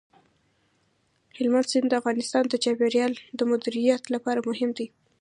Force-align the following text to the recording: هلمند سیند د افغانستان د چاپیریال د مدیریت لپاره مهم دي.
هلمند 1.35 1.69
سیند 1.71 1.87
د 1.89 1.93
افغانستان 2.01 2.43
د 2.49 2.55
چاپیریال 2.63 3.13
د 3.37 3.39
مدیریت 3.51 4.03
لپاره 4.15 4.39
مهم 4.49 4.69
دي. 4.77 4.87